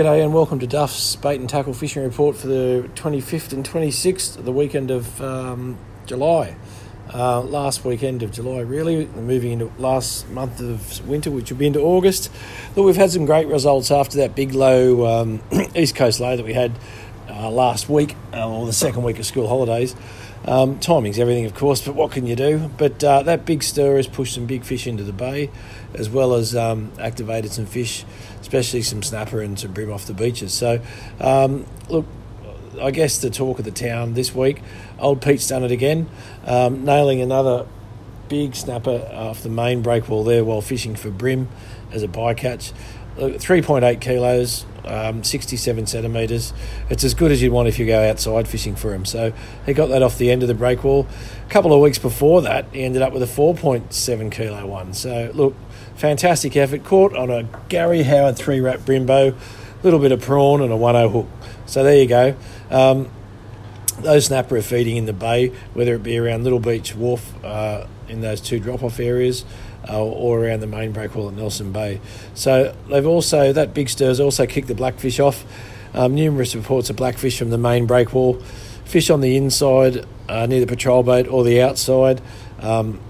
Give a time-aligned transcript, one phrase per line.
[0.00, 4.42] G'day and welcome to Duff's Bait and Tackle Fishing Report for the 25th and 26th,
[4.42, 5.76] the weekend of um,
[6.06, 6.56] July.
[7.12, 11.66] Uh, last weekend of July, really, moving into last month of winter, which will be
[11.66, 12.30] into August.
[12.74, 15.42] Look, we've had some great results after that big low um,
[15.76, 16.72] East Coast low that we had
[17.28, 19.94] uh, last week, uh, or the second week of school holidays.
[20.46, 22.70] Um, timing's everything, of course, but what can you do?
[22.78, 25.50] But uh, that big stir has pushed some big fish into the bay,
[25.94, 28.04] as well as um, activated some fish,
[28.40, 30.54] especially some snapper and some bream off the beaches.
[30.54, 30.80] So,
[31.20, 32.06] um, look,
[32.80, 34.62] I guess the talk of the town this week,
[34.98, 36.08] old Pete's done it again,
[36.46, 37.66] um, nailing another
[38.30, 41.48] big snapper off the main breakwall there while fishing for bream
[41.92, 42.72] as a bycatch.
[43.20, 46.52] 3.8 kilos, um, 67 centimetres.
[46.88, 49.04] It's as good as you'd want if you go outside fishing for him.
[49.04, 49.32] So
[49.66, 51.06] he got that off the end of the breakwall.
[51.46, 54.94] A couple of weeks before that, he ended up with a 4.7 kilo one.
[54.94, 55.54] So look,
[55.96, 56.84] fantastic effort.
[56.84, 59.36] Caught on a Gary Howard three wrap brimbo,
[59.82, 61.28] little bit of prawn and a 1 hook.
[61.66, 62.36] So there you go.
[62.70, 63.10] Um,
[63.98, 67.86] those snapper are feeding in the bay, whether it be around Little Beach Wharf uh,
[68.08, 69.44] in those two drop off areas
[69.88, 72.00] uh, or around the main breakwall at Nelson Bay.
[72.34, 75.44] So they've also, that big stir has also kicked the blackfish off.
[75.92, 78.40] Um, numerous reports of blackfish from the main breakwall,
[78.84, 82.20] fish on the inside uh, near the patrol boat or the outside.
[82.60, 83.00] Um,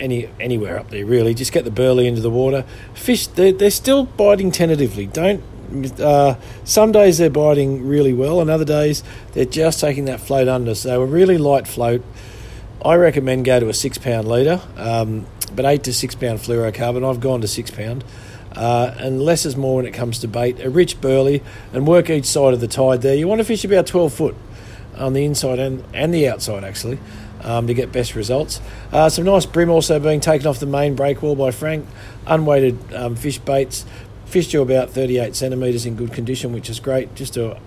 [0.00, 2.64] any anywhere up there really just get the burley into the water
[2.94, 5.42] fish they're, they're still biting tentatively don't
[6.00, 9.02] uh, some days they're biting really well and other days
[9.32, 12.02] they're just taking that float under so a really light float
[12.84, 17.08] i recommend go to a six pound leader um, but eight to six pound fluorocarbon.
[17.08, 18.04] I've gone to six pound.
[18.52, 20.60] Uh, and less is more when it comes to bait.
[20.60, 23.14] A rich burley and work each side of the tide there.
[23.14, 24.36] You want to fish about 12 foot
[24.96, 27.00] on the inside and, and the outside actually
[27.42, 28.60] um, to get best results.
[28.92, 31.86] Uh, some nice bream also being taken off the main break wall by Frank.
[32.26, 33.84] Unweighted um, fish baits.
[34.26, 37.14] Fish to about 38 centimetres in good condition, which is great.
[37.14, 37.58] Just a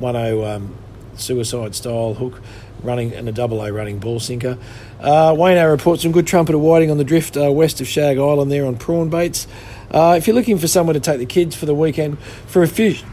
[0.00, 0.76] 10 um,
[1.20, 2.40] suicide style hook
[2.82, 4.58] running and a double A running ball sinker.
[5.00, 8.50] Uh, Wayne reports some good trumpeter whiting on the drift uh, west of Shag Island
[8.50, 9.46] there on prawn baits.
[9.90, 12.68] Uh, if you're looking for somewhere to take the kids for the weekend for a
[12.68, 13.04] fish,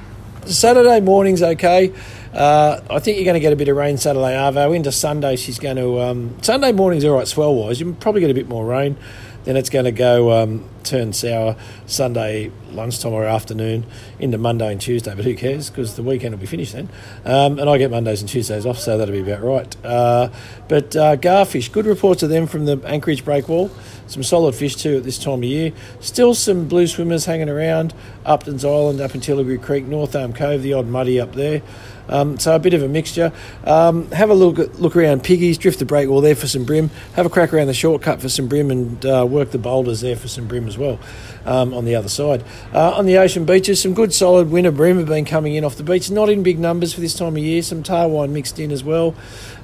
[0.45, 1.94] Saturday morning's okay.
[2.34, 4.75] Uh, I think you're going to get a bit of rain Saturday, Arvo.
[4.75, 6.00] Into Sunday, she's going to.
[6.00, 7.79] Um, Sunday morning's all right, swell wise.
[7.79, 8.97] You'll probably get a bit more rain
[9.44, 13.85] then it's going to go um, turn sour Sunday lunchtime or afternoon
[14.19, 15.13] into Monday and Tuesday.
[15.16, 15.69] But who cares?
[15.69, 16.90] Because the weekend will be finished then.
[17.25, 19.85] Um, and I get Mondays and Tuesdays off, so that'll be about right.
[19.85, 20.30] Uh,
[20.68, 23.72] but uh, garfish, good reports of them from the Anchorage breakwall.
[24.07, 25.72] Some solid fish too at this time of year.
[26.00, 27.94] Still some blue swimmers hanging around.
[28.25, 31.62] Upton's Island, up in Tilligerry Creek, North Arm Cove, the odd muddy up there.
[32.09, 33.31] Um, so a bit of a mixture.
[33.63, 36.90] Um, have a look look around Piggies, drift the breakwall there for some bream.
[37.13, 40.16] Have a crack around the shortcut for some bream and uh, work the boulders there
[40.16, 41.00] for some bream as well
[41.46, 42.44] um, on the other side.
[42.74, 45.75] Uh, on the ocean beaches, some good solid winter bream have been coming in off
[45.75, 46.12] the beach.
[46.12, 47.62] Not in big numbers for this time of year.
[47.62, 49.16] Some tarwine mixed in as well.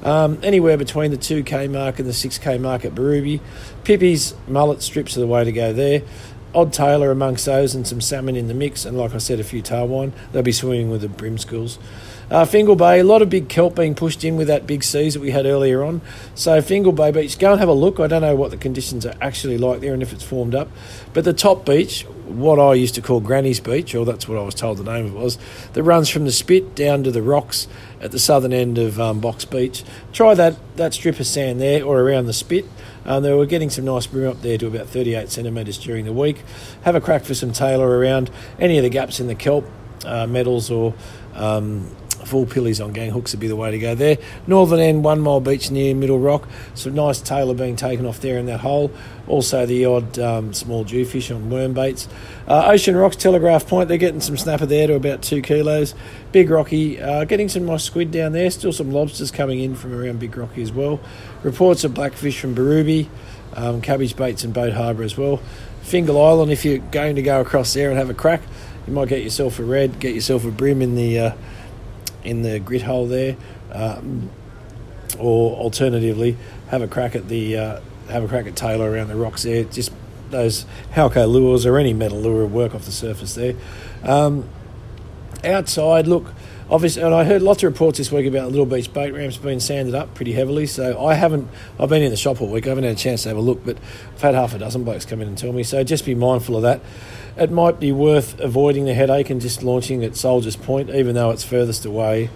[0.04, 3.42] Um, anywhere between the 2k mark and the 6k mark at Birubi.
[3.84, 6.02] Pippies, mullet strips are the way to go there.
[6.58, 9.44] Odd tailor amongst those and some salmon in the mix, and like I said, a
[9.44, 10.12] few tarwine.
[10.32, 11.78] They'll be swimming with the bream schools.
[12.32, 15.14] Uh, Fingal Bay, a lot of big kelp being pushed in with that big seas
[15.14, 16.02] that we had earlier on.
[16.34, 18.00] So Fingal Bay Beach, go and have a look.
[18.00, 20.68] I don't know what the conditions are actually like there and if it's formed up.
[21.14, 24.42] But the top beach, what I used to call Granny's Beach, or that's what I
[24.42, 25.38] was told the name of it was,
[25.74, 27.68] that runs from the spit down to the rocks
[28.02, 29.84] at the southern end of um, Box Beach.
[30.12, 32.66] Try that, that strip of sand there or around the spit.
[33.08, 36.14] Um, they were getting some nice bream up there to about 38 centimetres during the
[36.14, 36.44] week.
[36.84, 38.30] Have a crack for some tailor around
[38.60, 39.66] any of the gaps in the kelp,
[40.06, 40.94] uh, metals or
[41.34, 41.90] um,
[42.26, 44.18] full pillies on gang hooks would be the way to go there.
[44.48, 46.48] Northern end, one mile beach near Middle Rock.
[46.74, 48.92] Some nice tailor being taken off there in that hole.
[49.28, 52.08] Also the odd um, small jewfish on worm baits.
[52.48, 55.94] Uh, Ocean Rocks, Telegraph Point, they're getting some snapper there to about two kilos.
[56.32, 58.50] Big Rocky, uh, getting some nice squid down there.
[58.50, 61.00] Still some lobsters coming in from around Big Rocky as well.
[61.44, 63.08] Reports of blackfish from Birubi.
[63.54, 65.42] Um, cabbage baits and Boat Harbour as well.
[65.82, 68.42] Fingal Island, if you're going to go across there and have a crack,
[68.86, 71.32] you might get yourself a red, get yourself a bream in the uh,
[72.28, 73.36] in the grit hole there,
[73.72, 74.30] um,
[75.18, 76.38] or alternatively
[76.68, 79.64] have a crack at the uh, have a crack at tailor around the rocks there.
[79.64, 79.92] Just
[80.30, 83.56] those Halco lures or any metal lure work off the surface there.
[84.04, 84.48] Um,
[85.44, 86.34] outside, look,
[86.70, 89.38] obviously, and I heard lots of reports this week about the Little Beach boat ramps
[89.38, 90.66] being sanded up pretty heavily.
[90.66, 91.48] So I haven't,
[91.80, 92.66] I've been in the shop all week.
[92.66, 93.78] I haven't had a chance to have a look, but
[94.16, 95.64] I've had half a dozen blokes come in and tell me.
[95.64, 96.82] So just be mindful of that.
[97.38, 101.30] It might be worth avoiding the headache and just launching at Soldiers Point, even though
[101.30, 102.30] it's furthest away.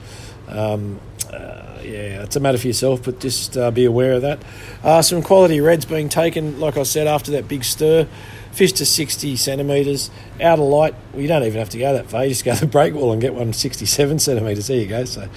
[0.47, 0.99] Um,
[1.31, 4.43] uh, yeah, it's a matter for yourself, but just uh, be aware of that.
[4.83, 8.07] Uh, some quality reds being taken, like I said, after that big stir.
[8.51, 10.11] Fish to 60 centimetres.
[10.41, 12.23] Out of light, well, you don't even have to go that far.
[12.23, 14.67] You just go to the break wall and get one 67 centimetres.
[14.67, 15.05] There you go.
[15.05, 15.29] So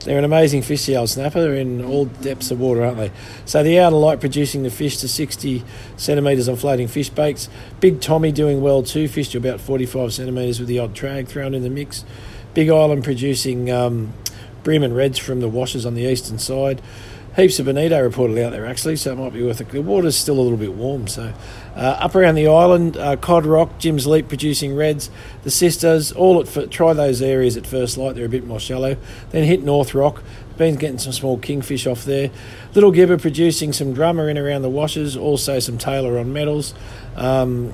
[0.00, 1.42] they're an amazing fish, the old snapper.
[1.42, 3.12] They're in all depths of water, aren't they?
[3.44, 5.62] So the outer light producing the fish to 60
[5.96, 7.50] centimetres on floating fish baits.
[7.80, 9.06] Big Tommy doing well too.
[9.06, 12.06] Fish to about 45 centimetres with the odd drag thrown in the mix.
[12.54, 14.12] Big Island producing um,
[14.62, 16.80] bream and reds from the washes on the eastern side
[17.36, 19.68] heaps of bonito reported out there actually, so it might be worth it.
[19.70, 21.32] The water's still a little bit warm, so
[21.74, 25.10] uh, up around the island, uh, Cod Rock, Jim's Leap producing reds,
[25.42, 28.14] the sisters, all at try those areas at first light.
[28.14, 28.96] They're a bit more shallow.
[29.30, 30.22] Then hit North Rock.
[30.58, 32.30] Been getting some small kingfish off there.
[32.74, 36.74] Little Gibber producing some drummer in around the washes, also some tailor on metals,
[37.16, 37.72] um,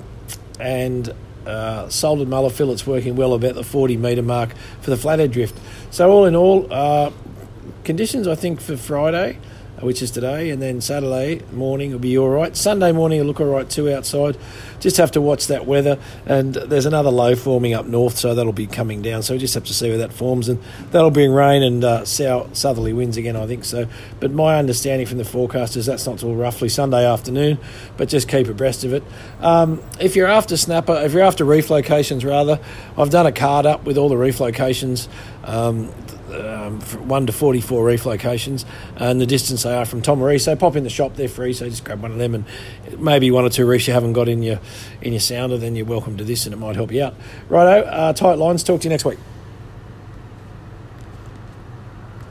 [0.60, 1.12] and
[1.48, 5.58] uh, salted mullet fillets working well about the 40 metre mark for the flathead drift.
[5.90, 7.10] So all in all, uh,
[7.84, 9.38] conditions I think for Friday
[9.80, 12.56] which is today, and then Saturday morning will be all right.
[12.56, 14.36] Sunday morning will look all right too outside.
[14.80, 18.52] Just have to watch that weather, and there's another low forming up north, so that'll
[18.52, 19.22] be coming down.
[19.22, 22.04] So we just have to see where that forms, and that'll bring rain and uh,
[22.04, 23.86] south, southerly winds again, I think so.
[24.20, 27.58] But my understanding from the forecast is that's not till roughly Sunday afternoon,
[27.96, 29.02] but just keep abreast of it.
[29.40, 32.60] Um, if you're after snapper, if you're after reef locations rather,
[32.96, 35.08] I've done a card up with all the reef locations.
[35.44, 35.92] Um,
[36.30, 38.64] um, 1 to 44 reef locations
[38.96, 40.40] and the distance they are from Tomaree.
[40.40, 42.44] So pop in the shop, they're free, so just grab one of them and
[42.98, 44.60] maybe one or two reefs you haven't got in your,
[45.02, 47.14] in your sounder, then you're welcome to this and it might help you out.
[47.48, 49.18] Righto, uh, tight lines, talk to you next week.